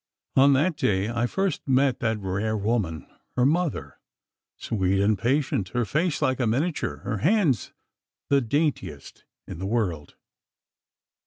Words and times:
On 0.35 0.53
that 0.53 0.77
day, 0.77 1.09
I 1.09 1.27
first 1.27 1.61
met 1.67 1.99
that 1.99 2.17
rare 2.19 2.57
woman, 2.57 3.05
her 3.35 3.45
mother, 3.45 3.99
sweet 4.57 4.99
and 4.99 5.15
patient, 5.15 5.69
her 5.77 5.85
face 5.85 6.23
like 6.23 6.39
a 6.39 6.47
miniature, 6.47 7.01
her 7.03 7.19
hands 7.19 7.71
the 8.27 8.41
daintiest 8.41 9.25
in 9.45 9.59
the 9.59 9.67
world. 9.67 10.15